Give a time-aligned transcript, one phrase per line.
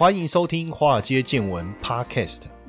[0.00, 2.44] 欢迎收听《华尔街见闻》Podcast。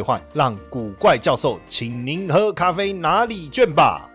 [0.00, 4.08] 兑换，让古怪教授请您喝咖啡拿礼券吧。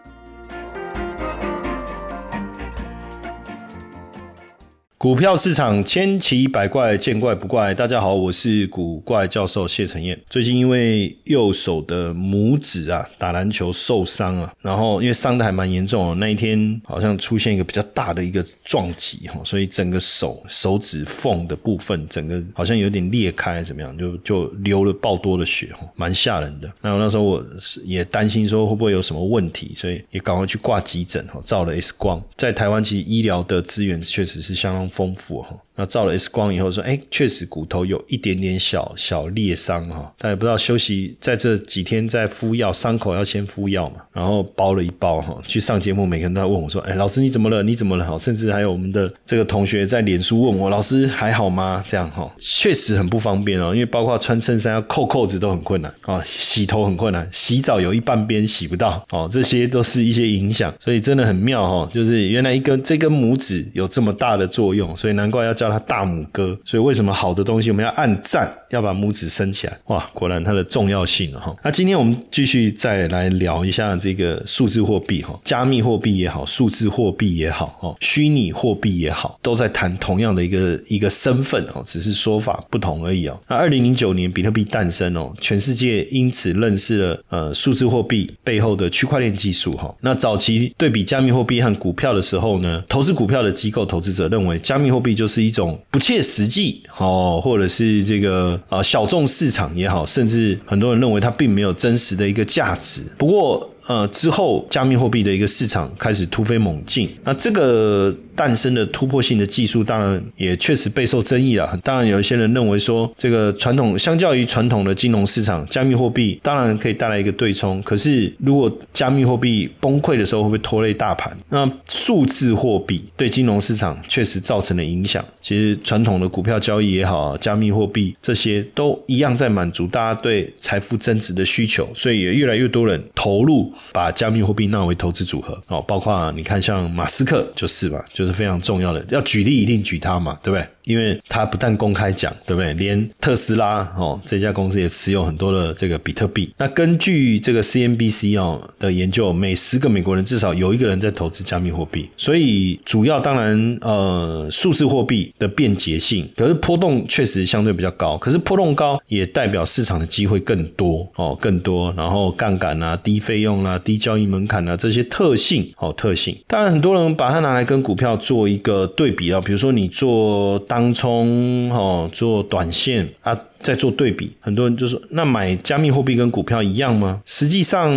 [4.98, 7.72] 股票市场千奇百怪，见怪不怪。
[7.76, 10.20] 大家好，我是古怪教授谢承彦。
[10.28, 26.68] 最近因为右手的拇指啊，打篮球受伤啊，然后因为伤的还蛮严重的，那一天好像出现一个比较大的一个撞击哈，所以整个手手指缝的部分，整个好像有点裂开，怎么样，就就流了爆多的血哈，蛮吓人的。
[26.82, 27.46] 那那时候我
[27.84, 32.20] 也担心说会不会有什么问题，所以也赶快去挂急诊哈，照了 X 光。
[32.36, 34.90] 在台湾其实医疗的资源确实是相当。
[34.96, 35.50] 丰富哈。
[35.78, 47.62] 那照了 X 光以后说，哎，确实骨头有一点点小小裂伤哈，但也不知道休息在这几天在敷药，伤口要先敷药嘛，然后包了一包哈，去上节目，每个人都在问我说，哎，老师你怎么了？
[47.62, 48.10] 你怎么了？
[48.10, 51.84] 哈，甚至还有我们的这个同学在脸书问我，老师还好吗？
[51.86, 65.65] 这样哈，确实很不方便哦，因为包括穿衬衫要扣扣子都很困难啊，洗头很困难，洗澡有一半边洗不到哦，这些都是一些影响，所以真的很妙哈，就是原来一根这根拇指有这么大的作用，所以难怪要叫。
[65.66, 69.78] 叫他大拇哥，所以为什么好的东西我们要按赞，要把拇指伸起来？
[69.88, 71.56] 哇，果然它的重要性哈。
[71.64, 83.40] 那今天我们继续再来聊一下这个数字货币哈，加密货币也好，数字货币也好，哦，虚拟货币也好，都在谈同样的一个一个身份哦，只是说法不同而已哦。
[83.48, 89.94] 那二零零九年比特币诞生哦，全世界因此认识了呃数字货币背后的区块链技术哈。
[90.02, 103.02] 那早期对比加密货币和股票的时候呢，投资股票的机构投资者认为加密货币就是一种不切实际哦，或者是这个啊小众市场也好，甚至很多人认为它并没有真实的一个价值。
[103.18, 103.70] 不过。
[103.88, 111.80] 呃，之后加密货币的一个市场开始突飞猛进，那这个诞生的突破性的技术，当然也确实备受争议了。
[111.84, 117.82] 当然，有一些人认为说，这个传统相较于传统的金融市场，加密货币当然可以带来一个对冲。
[117.84, 121.38] 可是，如果加密货币崩溃的时候，会不会拖累大盘？
[121.50, 125.24] 那数字货币对金融市场确实造成了影响。
[125.42, 133.72] 其实，传统的股票交易也好，加密货币这些都一样在满足大家对财富增值的需求，所以也越来越多人投入。
[133.92, 139.06] 把加密货币纳为投资组合哦，包括你看像马斯克就是嘛，就是非常重要的。
[139.10, 140.68] 要举例一定举他嘛，对不对？
[140.86, 142.72] 因为他不但公开讲，对不对？
[142.74, 146.54] 连特斯拉哦这家公司也持有很多的这个比特币。
[146.58, 152.08] 那根据这个 CNBC 哦的研究，每十个美国人至少有一个人在投资加密货币。
[152.16, 158.16] 所以主要当然呃数字货币的便捷性，可是波动确实相对比较高。
[158.20, 161.92] 可是波动高也代表市场的机会更多哦，更多。
[161.98, 166.38] 然后杠杆啊，低费用啊，低交易门槛啊，这些特性哦特性。
[166.48, 170.36] 当然很多人把它拿来跟股票做一个对比啊，比如说你做。
[170.68, 177.20] 当冲哦，做短线啊，在做对比，很多人就说，那买加密货币跟股票一样吗？
[177.26, 177.92] 实际上，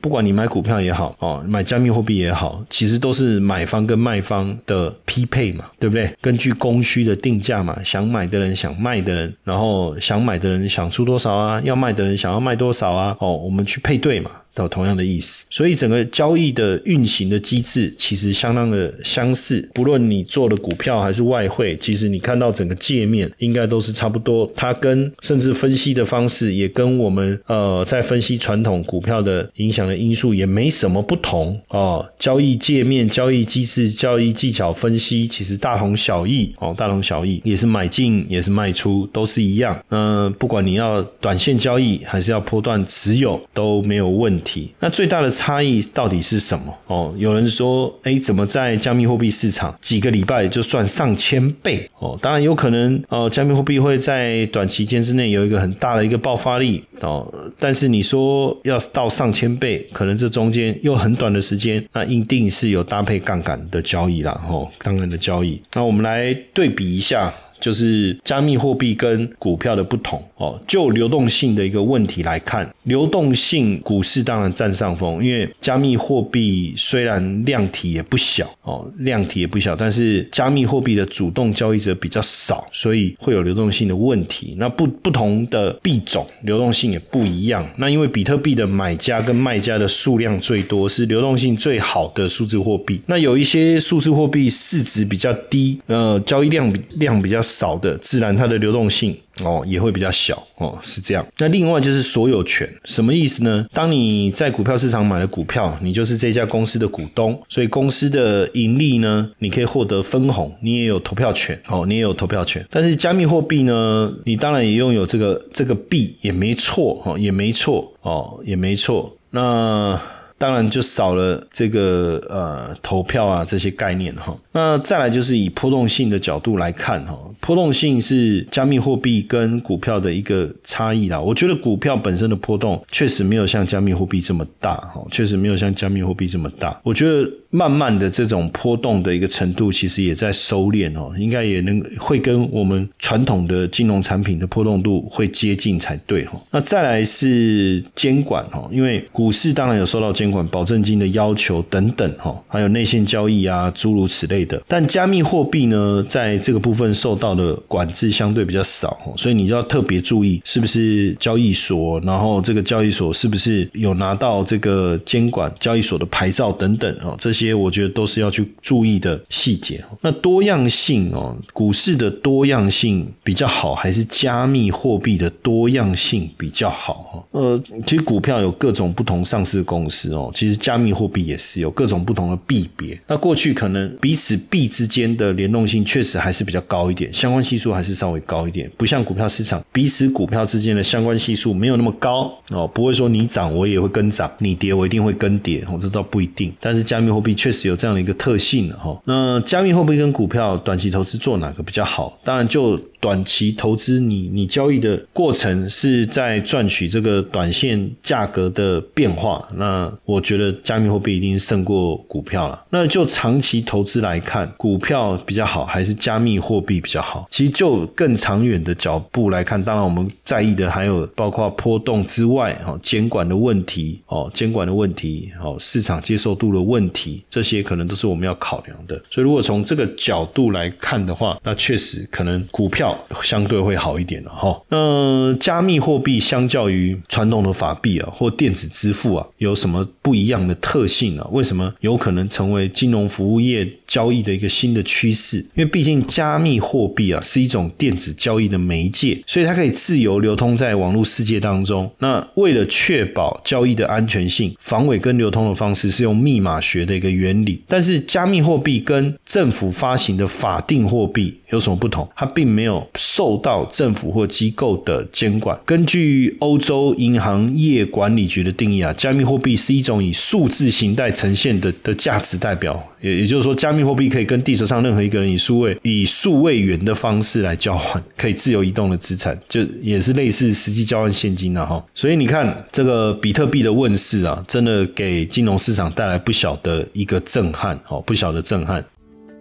[0.00, 6.12] 不管你买股票也好，哦，买加密货币也好，其实都是买方跟卖方的匹配嘛，对不对？
[6.20, 14.30] 根据供需的定价嘛，想买的人，想卖的人，然后想买的人想出多少啊，要卖的人想要卖多少啊，哦，我们去配对嘛。
[14.56, 19.60] 到同样的意思，所以整个交易的运行的机制其实相当的相似。
[19.74, 24.50] 不论你做的股票还是外汇，其实你看到整个界面应该都是差不多。
[24.56, 32.06] 它跟甚至分析的方式也跟我们呃在分析传统股票的影响的因素也没什么不同哦。
[32.18, 39.78] 交易界面、交易机制、交易技巧分析其实大同小异哦，大同小异，也是买进也是卖出都是一样。
[39.90, 44.72] 嗯，不管你要短线交易还是要波段持有都没有问题。
[44.80, 46.74] 那最大的差异到底是什么？
[46.86, 51.88] 哦，有人说，哎，怎么在加密货币市场几个礼拜就赚上千倍？
[51.98, 65.58] 哦，当然有可能，哦，加密货币会在短期期间之内有一个很大的一个爆发力，哦，但是你说要到上千倍，可能这中间又很短的时间，那一定是有搭配杠杆的交易啦，哦，杠杆的交易。
[65.72, 67.32] 那我们来对比一下。
[67.60, 70.60] 就是加密货币跟股票的不同哦。
[70.66, 84.54] 就流动性的一个问题来看，流动性股市当然占上风，因为加密货币虽然量体也不小哦，量体也不小，但是加密货币的主动交易者比较少，所以会有流动性的问题。
[84.58, 87.68] 那不不同的币种流动性也不一样。
[87.76, 93.00] 那因为比特币的买家跟卖家的数量最多，是流动性最好的数字货币。
[93.06, 99.16] 那有一些数字货币市值比较低，呃，交易量量比较少的，自然它的流动性。
[99.42, 101.26] 哦，也会比较小哦，是这样。
[101.36, 103.66] 那另外就是所有权，什么意思呢？
[103.70, 112.66] 当你在股票市场买了股票，你就是这家公司的股东，所以公司的盈利呢，你可以获得分红，你也有投票权哦，你也有投票权。
[112.70, 119.14] 但是加密货币呢，你当然也拥有这个这个币，也没错哦，也没错哦，也没错。
[119.28, 120.00] 那。
[120.38, 124.36] 当然就少了这个呃投票啊这些概念哈。
[124.52, 131.20] 那再来就是以波动性的角度来看哈，波动性是加密货币跟股票的一个差异啦。
[131.20, 136.80] 我觉得股票本身的波动确实没有像加密货币这么大哈，确实没有像加密货币这么大。
[136.82, 137.30] 我觉得。
[137.56, 146.32] 慢慢的这种波动的一个程度，其实也在收敛哦，应该也能会跟我们传统的金融产品的波动度会接近才对哦。
[146.50, 154.62] 那再来是监管哈，因为股市当然有受到监管、保证金的要求等等哈，还有内线交易啊诸如此类的。
[154.68, 167.45] 但加密货币呢，在这个部分受到的管制相对比较少，所以你就要特别注意是不是交易所，然后这个交易所是不是有拿到这个监管交易所的牌照等等哦，这些。
[167.46, 169.82] 些我觉得都是要去注意的细节。
[170.00, 177.26] 那多样性哦，股市的多样性比较好，还是加密货币的多样性比较好？
[177.30, 182.98] 呃，其实股票有各种不同上市公司哦，其实加密货币也是有各种不同的币别。
[183.06, 196.52] 那过去可能彼此币之间的联动性确实还是比较高一点，相关系数还是稍微高一点，不像股票市场彼此股票之间的相关系数没有那么高哦，不会说你涨我也会跟涨，你跌我一定会跟跌哦，这倒不一定。
[196.60, 197.25] 但是加密货币。
[197.34, 199.00] 确实有这样的一个特性哈。
[199.04, 202.18] 那加密货币跟股票短期投资做哪个比较好？
[202.24, 202.78] 当然就。
[203.06, 209.48] 短期投资，你你交易的过程是在赚取这个短线价格的变化。
[209.54, 212.60] 那我觉得加密货币一定胜过股票了。
[212.70, 217.28] 那就长期投资来看，股票比较好还是加密货币比较好？
[217.30, 229.00] 其实就更长远的脚步来看，当然我们在意的还有包括波动之外，哦，监管的问题，哦，监管的问题，哦，市场接受度的问题，这些可能都是我们要考量的。
[229.08, 232.95] 所以如果从这个角度来看的话，那确实可能股票。
[233.22, 234.60] 相对会好一点了哈。
[234.68, 241.26] 那加密货币相较于传统的法币啊，或电子支付啊，有什么不一样的特性啊？
[241.32, 245.38] 为什么有可能成为金融服务业交易的一个新的趋势？
[245.54, 251.90] 因为毕竟加密货币啊是一种电子交易的媒介，所以它可以自由流通在网络世界当中。
[251.98, 257.62] 那为了确保交易的安全性，防伪跟流通的方式是用密码学的一个原理。
[257.68, 262.08] 但是加密货币跟政府发行的法定货币有什么不同？
[262.14, 262.75] 它并没有。
[262.96, 265.58] 受到政府或机构的监管。
[265.64, 272.82] 根据欧洲银行业管理局的定义啊，加密货币是一种以数字形态呈现的的价值代表。
[273.00, 281.84] 也也就是说，加密货币可以跟地球上任何一个人以数位以数位元的方式来交换，可以自由移动的资产，就也是类似实际交换现金的哈。
[281.94, 288.84] 所以你看，这个比特币的问世啊，真的给金融市场带来不小的一个震撼哦，不小的震撼。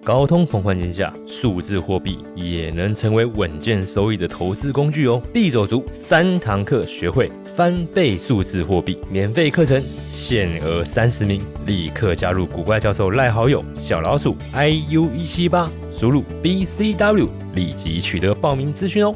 [0.05, 5.19] 高通膨环境下，数字货币也能成为稳健收益的投资工具哦！
[5.33, 19.15] 必走足三堂课，学会翻倍数字货币，免费课程限额三十名，立刻加入古怪教授赖好友小老鼠 iu 一七八，输入 bcw，立即取得报名资讯哦！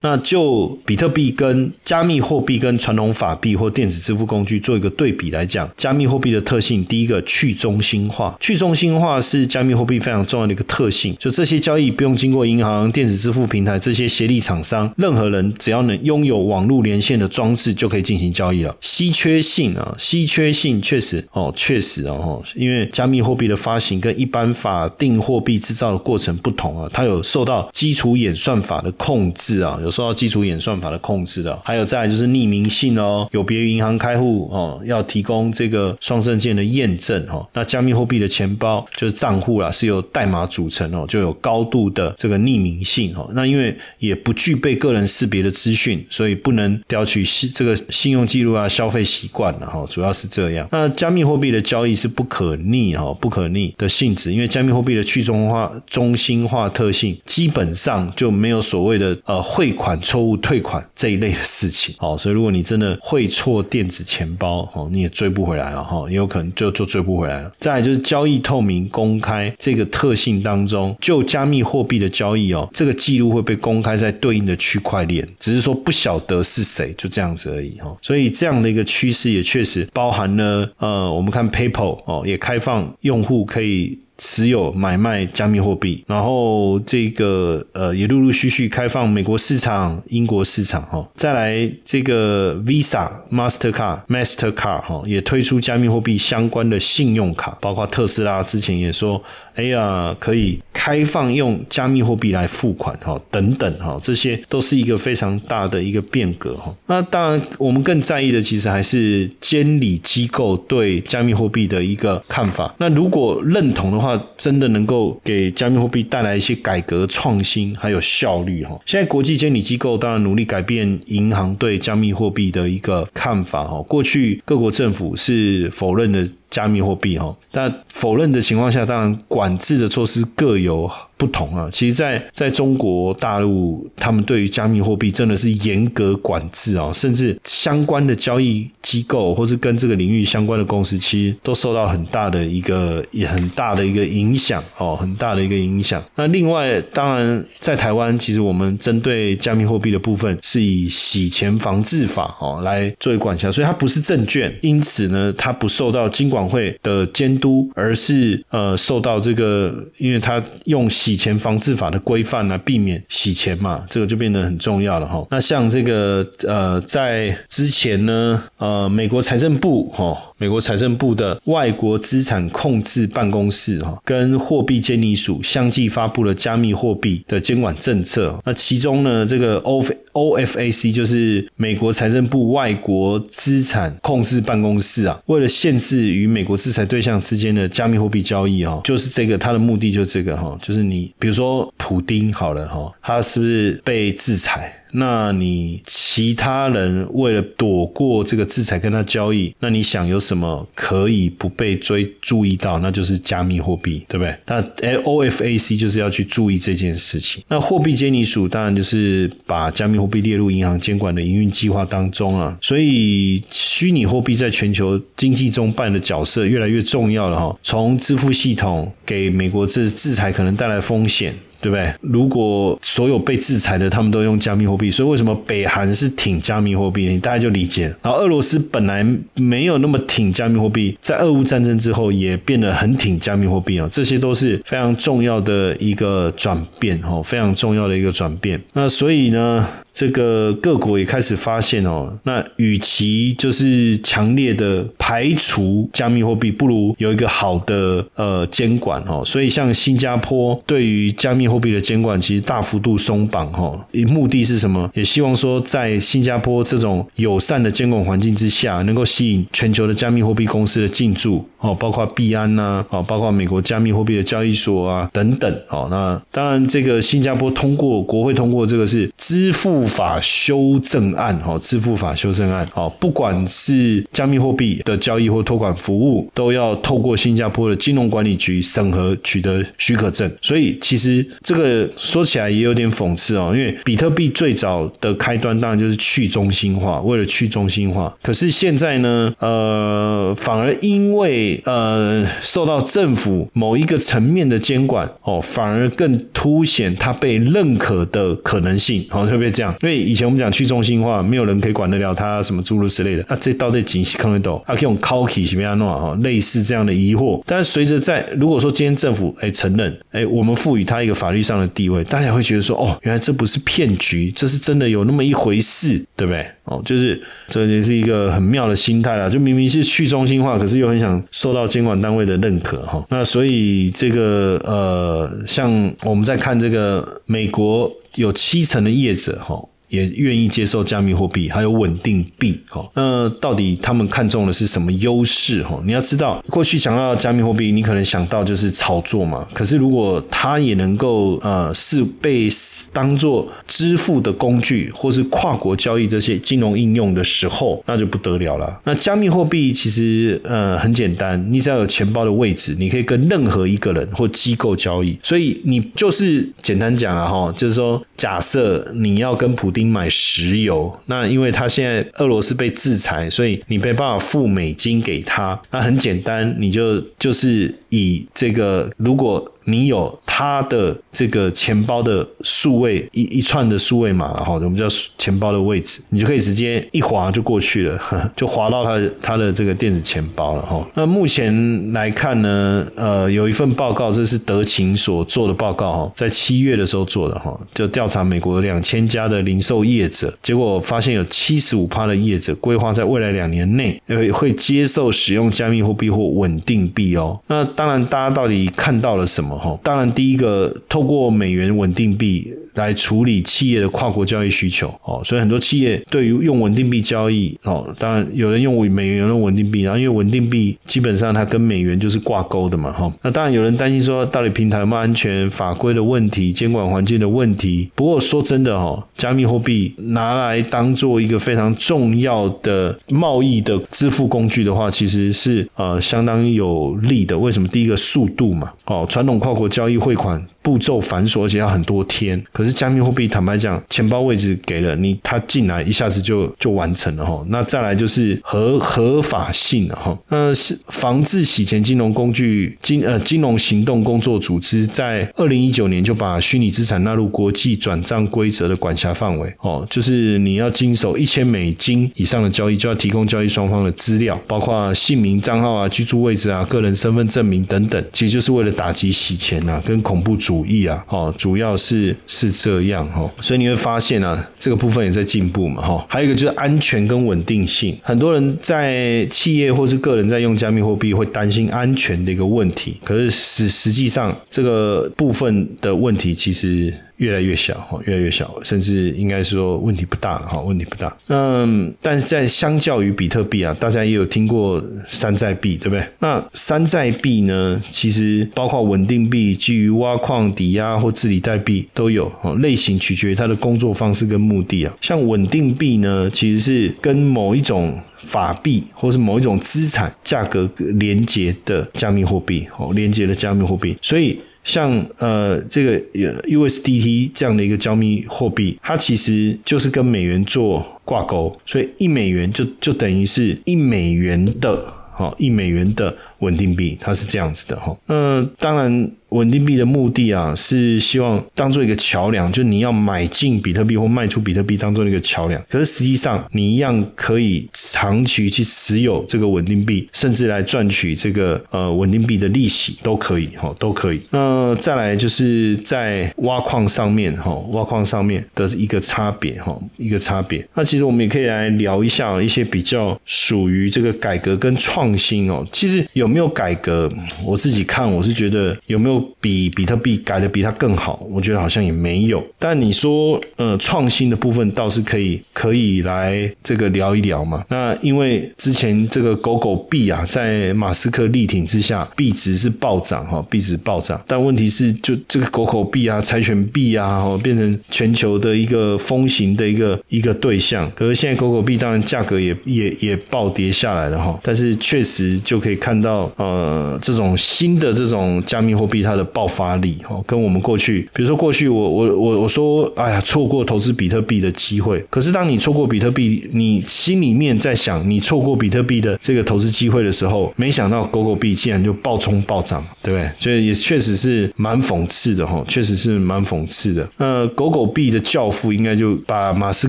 [0.00, 11.16] 那就比特币跟加密货币跟传统法币或电子支付工具做一个对比来讲，加密货币的特性，第一个去中心化，去中心化是加密货币非常重要的一个特性。
[11.18, 18.76] 就这些交易不用经过银行、电子支付平台这些协力厂商，任何人只要能拥有网络连线的装置就可以进行交易了。
[18.80, 29.76] 稀缺性啊，稀缺性确实哦，确实哦，因为加密货币的发行跟一般法定货币制造的过程不同啊，它有受到基础演算法的控制啊。
[29.88, 31.58] 有受到基础演算法的控制的。
[31.64, 37.46] 还有再来就是匿名性哦，有别于银行开户哦，要提供这个双证件的验证哦。
[37.54, 43.28] 那加密货币的钱包就是账户啦，是由代码组成哦，就有高度的这个匿名性哦。
[43.32, 50.68] 那因为也不具备个人识别的资讯，所以不能调取信这个信用记录啊、消费习惯的哈，主要是这样。
[50.70, 61.94] 那加密货币的交易是不可逆哈，不可逆的性质，因为加密货币的去中化、中心化特性，基本上就没有所谓的呃汇款错误、退款这一类的事情。
[61.96, 67.52] 好，所以如果你真的汇错电子钱包哦，你也追不回来了哈，也有可能就就追不回来了。
[67.60, 77.96] 再来就是交易透明公开这个特性当中，就加密货币的交易哦，这个记录会被公开在对应的区块链，只是说不晓得是谁，就这样子而已哈。
[78.02, 83.98] 所以这样的一个趋势也确实包含了呃，我们看 PayPal 哦，也开放用户可以。
[84.18, 99.22] 持有买卖加密货币，然后这个呃也陆陆续续开放美国市场、英国市场哈，再来这个 Visa、Mastercard、Mastercard 哈也推出加密货币相关的信用卡，包括特斯拉之前也说，
[99.54, 106.74] 哎呀可以开放用加密货币来付款哈，等等哈，这些都是一个非常大的一个变革哈。
[106.86, 112.74] 那当然我们更在意的其实还是监理机构对加密货币的一个看法。
[112.78, 118.78] 那如果认同的话，真的能够给加密货币带来一些改革创新，还有效率哈。
[118.86, 123.82] 现在国际监理机构当然努力改变银行对加密货币的一个看法哈。
[123.82, 130.90] 过去各国政府是否认的加密货币哈，但否认的情况下，当然管制的措施各有。
[131.18, 146.00] 不同啊，其实，在在中国大陆，他们对于加密货币真的是严格管制哦，甚至相关的交易机构或是跟这个领域相关的公司，其实都受到很大的一个也很大的一个影响哦，很大的一个影响。
[146.14, 160.86] 那另外，当然在台湾，其实我们针对加密货币的部分是以洗钱防治法哦来作为管辖，所以它不是证券，因此呢，它不受到金管会的监督，而是呃受到这个，因为他用。
[160.98, 165.24] 洗钱防治法的规范呢，避免洗钱嘛，这个就变得很重要了哈。
[165.30, 178.38] 那像这个呃，在之前呢，呃，美国财政部哈，美国财政部的外国资产控制办公室哈，跟货币监理署相继发布了加密货币的监管政策。
[178.44, 191.12] 那其中呢，这个 O O F A C 就是美国财政部外国资产控制办公室啊，为了限制与美国制裁对象之间的加密货币交易哦，就是这个，它的目的就是这个哈，就是你。
[191.18, 194.72] 比如说普丁好了哈，他是不是被制裁？
[194.92, 202.78] 那你其他人为了躲过这个制裁跟他交易，那你想有什么可以不被追注意到？
[202.80, 204.36] 那就是加密货币，对不对？
[204.46, 207.42] 那 O F A C 就是要去注意这件事情。
[207.48, 212.56] 那货币监理署当然就是把加密货币列入银行监管的营运计划当中啊。
[212.60, 217.58] 所以虚拟货币在全球经济中扮演的角色越来越重要了哈。
[217.62, 221.34] 从支付系统给美国制制裁可能带来风险。
[221.60, 221.92] 对不对？
[222.00, 227.06] 如果所有被制裁的他们都用加密货币，所以为什么北韩是挺加密货币？
[227.06, 227.94] 你大家就理解。
[228.02, 238.60] 然后俄罗斯本来没有那么挺加密货币，在俄乌战争之后也变得很挺加密货币啊，这些都是非常重要的一个转变哦，非常重要的一个转变。
[238.72, 239.66] 那所以呢？
[239.98, 249.24] 这个各国也开始发现哦，那与其就是强烈的排除加密货币，不如有一个好的呃监管哦。
[249.26, 253.76] 所以像新加坡对于加密货币的监管其实大幅度松绑哈，
[254.06, 254.88] 目的是什么？
[254.94, 265.88] 也希望说在新加坡这种友善的监管环境之下，能够吸引全球的加密货币公司的进驻哦，包括币安呐，哦，包括美国加密货币的交易所啊等等哦。
[265.90, 269.87] 那当然，这个新加坡通过国会通过这个是支付。
[269.88, 280.30] 法修正案，哈，支付法修正案，好，不管是加密货币的交易或托管服务，都要透过新加坡的金融管理局审核取得许可证。
[280.42, 288.14] 所以，其实这个说起来也有点讽刺哦，因为比特币最早的开端当然就是去中心化，为了去中心化。
[288.22, 299.74] 可是现在呢，呃，反而因为呃受到政府某一个层面的监管，哦，反而更凸显它被认可的可能性，好，会不会这样？
[299.80, 303.22] 因为以前我们讲去中心化，没有人可以管得了他，什么诸如此类的。
[303.28, 304.62] 啊，这到底几看得懂？
[304.66, 305.96] 啊，可以用 c o k i 什么样弄啊？
[305.96, 307.40] 哈，类似这样的疑惑。
[307.46, 316.44] 但是随着在如果说今天政府哎承认，哎，我们赋予它一个法律上的地位，大家会觉得说，哦，原来这不是骗局，这是真的有那么一回事，对不对？
[316.64, 319.30] 哦，就是这也是一个很妙的心态啦。
[319.30, 323.04] 就明明是去中心化，可是又很想受到监管单位的认可，哈。
[323.10, 325.70] 那所以这个呃，像
[326.02, 327.90] 我们在看这个美国。
[328.18, 332.60] 有七成的业者哈，也愿意接受加密货币，还有稳定币。
[332.72, 335.62] 哦，那到底他们看中的是什么优势？
[335.62, 339.46] 哈，你要知道，过去想要加密货币，你可能想到就是炒作嘛。
[339.52, 342.48] 可是如果它也能够呃是被
[342.92, 348.80] 当做支付的工具，或是跨国交易这些金融应用的时候，那就不得了了。
[348.84, 355.18] 那加密货币其实呃很简单，你只要有钱包的位置，你可以跟任何一个人或机构交易。
[355.22, 365.60] 所以你就是简单讲啊，哈，就是说，假设你要跟普买石油，那因为他现在俄罗斯被制裁，所以你没办法付美金给他。
[365.70, 369.52] 那很简单，你就就是以这个如果。
[369.70, 374.86] 你有他的这个钱包的数位一一串的数位码，然后我们叫
[375.18, 378.00] 钱包的位置，你就可以直接一滑就过去了，
[378.36, 380.80] 就滑到他他的这个电子钱包了哈。
[380.94, 397.36] 那目前来看呢，呃，有一份报告，这是德勤所做的报告哈，在七月的时候做的哈，就调查美国两千家的零售业者，结果发现有七十五趴的业者规划在未来两年内呃会接受使用加密货币或稳定币哦。
[397.48, 399.76] 那当然，大家到底看到了什么哈？
[399.82, 402.52] 当然，第一一个透过美元稳定币。
[402.74, 413.12] 来处理企业的跨国交易需求哦，所以很多企业对于用稳定币交易哦，当然有人用美元，用稳定币，然后因为稳定币基本上它跟美元就是挂钩的嘛哈。
[413.22, 417.90] 那当然有人担心说，到底平台有没有安全、法规的问题、监管环境的问题？
[417.96, 427.36] 不过说真的哈，加密货币拿来当做一个非常重要的贸易的支付工具的话，其实是呃相当有利的。
[427.36, 427.66] 为什么？
[427.66, 430.44] 第一个速度嘛，哦，传统跨国交易汇款。
[430.60, 432.38] 步骤繁琐，而且要很多天。
[432.52, 437.42] 可是加密货币，坦白讲，钱包位置给了你，它进来一下子就就完成了哈。
[437.48, 440.18] 那再来就是合合法性了哈。
[440.28, 449.86] 那是防治洗钱金融工具金呃金融行动工作组织在二零一九年就把虚拟资产纳入国际转账规则的管辖范围哦。
[449.88, 460.64] 就是你要经手一千美金以上的交易，就要提供交易双方的资料，包括姓名、账号啊、居住位置啊、个人身份证明等等，其实就是为了打击洗钱啊，跟恐怖主。
[460.68, 466.04] 义啊，哦，主要是是这样哦，所以你会发现啊，这个部分也在进步嘛哈。
[466.06, 476.92] 还有一个就是安全跟稳定性，很多人在企业或是个人在用加密货币会担心安全的一个问题，可是实实际上这个部分的问题其实。
[477.18, 481.14] 越来越小哈，越来越小，甚至应该说问题不大了哈，问题不大。
[481.28, 486.04] 嗯，但是在相较于比特币啊，大家也有听过山寨币，对不对？
[486.20, 492.54] 那山寨币呢，其实包括稳定币、基于挖矿、抵押或治理代币都有哦。
[492.56, 494.94] 类型取决于它的工作方式跟目的啊。
[495.00, 504.38] 像稳定币呢，其实是跟某一种法币或是某一种资产价格连接的加密货币哦，连接的加密货币，所以。
[504.68, 505.98] 像呃这个
[506.42, 517.96] USDT 这样的一个加密货币，它其实就是跟美元做挂钩，所以一美元就就等于是一美元的，好一美元的稳定币，它是这样子的哈。
[518.06, 519.10] 那当然。
[519.30, 525.62] 稳定币的目的啊，是希望当做一个桥梁，就你要买进比特币或卖出比特币当做一个桥梁。
[525.68, 534.20] 可是实际上，你一样可以长期去持有这个稳定币，甚至来赚取这个呃稳定币的利息都可以哈，都可以。
[534.30, 540.66] 那再来就是在挖矿上面哈，挖矿上面的一个差别哈，一个差别。
[540.74, 545.66] 那其实我们也可以来聊一下一些比较属于这个改革跟创新哦。
[545.70, 547.10] 其实有有没有改革，
[547.42, 549.18] 我自己看我是觉得有没有。
[549.40, 552.44] 比比特币改的比它更好，我觉得好像也没有。
[552.58, 557.64] 但你说，呃，创新的部分倒是可以，可以来这个聊一聊嘛。
[557.68, 564.20] 那因为之前这个狗狗币啊，在马斯克力挺之下，币值是暴涨哈，币值暴涨。
[564.26, 570.90] 但问题是，就这个狗狗币啊，柴犬币啊，哦，变成全球的一个风行的一个一个对象。
[570.96, 574.36] 可是现在狗狗币当然价格也也也暴跌下来了哈。
[574.42, 578.98] 但是确实就可以看到，呃，这种新的这种加密货币。
[579.08, 585.02] 它的爆发力哦，跟我们过去，比如说过去我我我我说，哎呀，错过投资比特币的机会。
[585.08, 593.30] 可是当你错过比特币，你心里面在想，你错过比特币的这个投资机会的时候，没想到狗狗币竟然就暴冲暴涨，对不对？
[593.38, 597.08] 所以也确实是蛮讽刺的哈，确实是蛮讽刺的。
[597.18, 599.88] 那狗狗币的教父应该就把马斯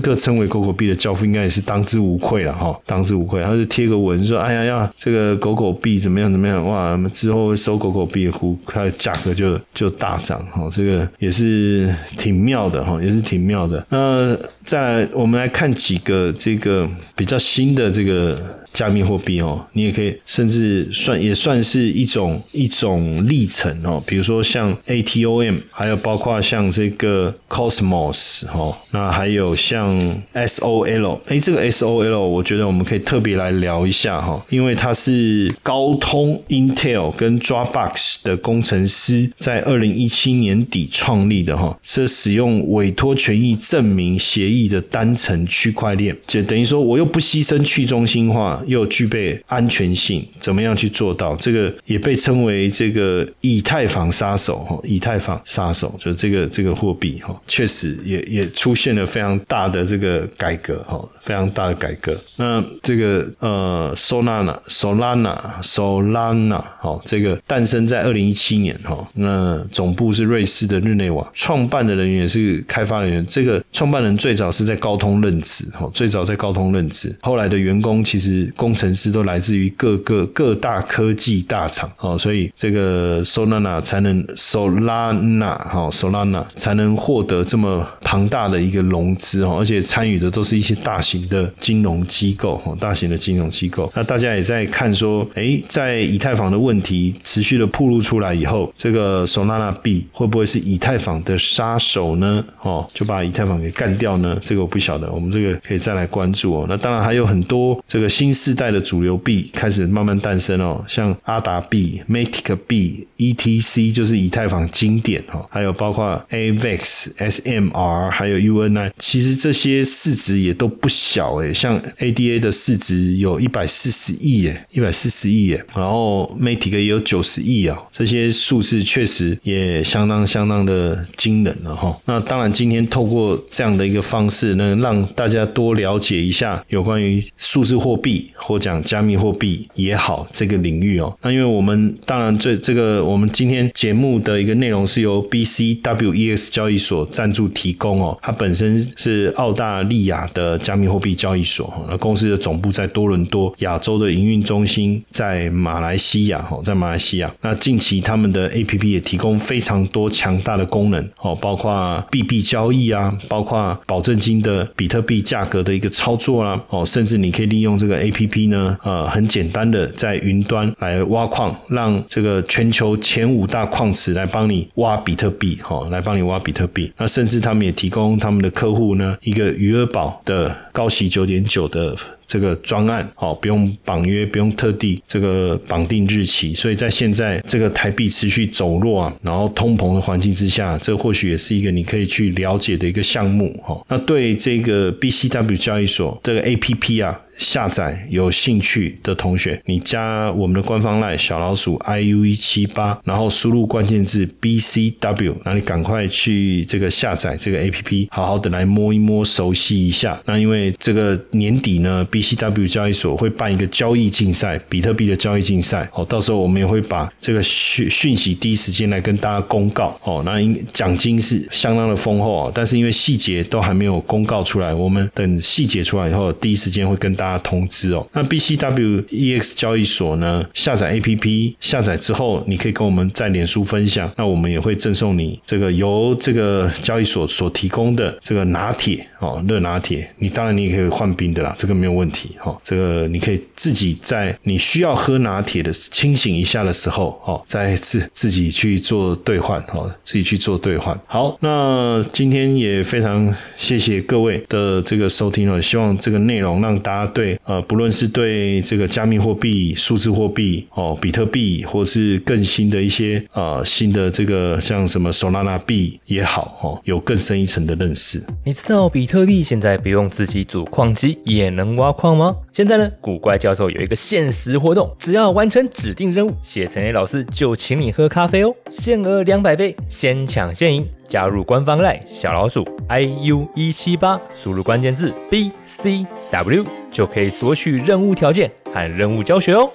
[0.00, 3.42] 克称为狗狗币的教父，应该也是当之无愧了哈，当之无愧。
[3.42, 6.64] 他就贴个文说，哎呀呀，这个狗狗币怎么 样怎么样？
[6.66, 8.90] 哇，之后会收狗狗币，呼开。
[8.98, 13.84] 价格就就大涨哈，这个也是挺妙的哈，也是挺妙的。
[13.88, 14.36] 那。
[14.66, 18.38] 再来，我们来看几个这个比较新的这个
[18.72, 24.02] 加密货币哦，你也可以甚至算也算是一种一种历程哦。
[24.06, 29.92] 比如说像 ATOM，还有包括像这个 Cosmos 哦，那还有像
[30.34, 51.36] SOL，哎，这个 SOL 我觉得我们可以特别来聊一下哈，因为它是高通、Intel 跟 Dropbox 的工程师在二零一七年底创立的哈，是使用委托权益证明协议的单层区块链，就等于说我又不牺牲去中心化，又具备安全性，怎么样去做到？
[51.36, 62.16] 这个也被称为这个以太坊杀手哈，以太坊杀手就是这个这个货币哈，确实也也出现了非常大的这个改革哈，非常大的改革。
[62.36, 73.26] 那这个呃，Solana Solana Solana 好，这个诞生在二零一七年哈，那总部是瑞士的日内瓦，创办的人员是开发人员。
[73.28, 93.90] 这个创办人最早是在高通任职哈，最早在高通任职，后来的员工其实工程师都来自于各个各大科技大厂哦，所以这个 Solana 才能 Solana 哈 Solana 才能获得这么庞大的一个融资哦，而且参与的都是一些大型的金融机构哦，大型的金融机构。
[93.94, 102.44] 那大家也在看说，哎，在以太坊的问题持续的暴露出来以后，这个 Solana 币会不会是以太坊的杀手呢？
[102.62, 104.38] 哦，就把以太坊给干掉呢？
[104.44, 106.66] 这个我不晓得，我们这个可以再来关注哦。
[106.68, 131.98] 那当然还有很多这个新世代的主流币开始慢慢诞生哦，像阿达币、Matic 币、ETC 就是以太坊经典哈，还有包括 AVEX、SMR 还有 UNI，其实这些市值也都不小小诶，像 ADA 的市值有一百四十亿耶，一百四十亿耶，然后 Matic 也有九十亿啊，这些数字确实也相当相当的惊人了哈。
[132.04, 141.16] 那当然，今天透过这样的一个方式呢，让大家多了解一下有关于数字货币或讲加密货币也好这个领域哦。
[141.22, 157.32] 那因为我们当然这这个我们今天节目的一个内容是由 BCWEX 交易所赞助提供哦，它本身是澳大利亚的加密货币交易所，那公司的总部在多伦多，亚洲的营运中心在马来西亚哈，在马来西亚。
[157.40, 176.92] 那近期他们的 APP 也提供非常多强大的功能哦，包括币币交易啊，包括保证金的比特币价格的一个操作啦，哦，甚至你可以利用这个 APP 呢，呃，很简单的在云端来挖矿，让这个全球前五大矿池来帮你挖比特币，哈，来帮你挖比特币。
[176.96, 181.94] 那甚至他们也提供他们的客户呢一个余额宝的高息九点九的。
[182.30, 193.76] 这个专案哦，不用绑约，不用特地这个绑定日期，所以在现在这个台币持续走弱啊，然后通膨的环境之下，这或许也是一个你可以去了解的一个项目哈。
[193.88, 197.20] 那对这个 BCW 交易所这个 APP 啊。
[197.40, 210.20] 下载有兴趣的同学，你加我们的官方 line 小老鼠 iu 一七八，然后输入关键字 bcw，那你赶快去这个下载这个 app，好好的来摸一摸，熟悉一下。
[210.26, 215.88] 那因为这个年底呢，bcw 交易所会办一个交易竞赛，比特币的交易竞赛。
[215.94, 219.98] 哦，到时候我们也会把这个讯讯息第一时间来跟大家公告。
[220.04, 227.29] 哦，那应奖金是相当的丰厚啊，但是因为细节都还没有公告出来，我们等细节出来以后，第一时间会跟大。
[227.38, 230.44] 通知哦，那 BCWEX 交易所呢？
[230.52, 240.08] 下载 APP 下载之后，你可以跟我们在脸书分享，那我们也会赠送你这个由这个交易所所提供的这个拿铁哦，热拿铁。
[240.18, 242.58] 你当然你也可以换冰的啦，这个没有问题哈。
[242.62, 250.98] 这个你可以自己在你需要喝拿铁的清醒一下的时候哦，再自自己去做兑换哦，自己去做兑换。
[251.06, 257.19] 好，那今天也非常谢谢各位的这个收听哦，希望这个内容让大家对。
[257.20, 268.24] 对，呃，不论是对这个加密货币、数字货币哦，比特币，或是更新的一些呃新的这个像什么 Solana 币也好，哦，有更深一层的认识。
[268.42, 272.34] 你知道比特币现在不用自己组矿机也能挖矿吗？
[272.52, 280.88] 现在呢，古怪教授有一个限时活动，只要完成指定任务，谢承业老师就请你喝咖啡哦，限额两百杯，先抢先赢。
[281.10, 289.68] 加入官方赖小老鼠 i u 一七八，输入关键字 b c w 就可以索取任务条件和任务教学哦。